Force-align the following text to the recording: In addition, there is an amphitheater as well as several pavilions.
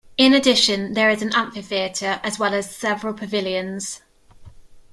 In 0.17 0.33
addition, 0.33 0.93
there 0.95 1.11
is 1.11 1.21
an 1.21 1.31
amphitheater 1.35 2.19
as 2.23 2.39
well 2.39 2.55
as 2.55 2.75
several 2.75 3.13
pavilions. 3.13 4.01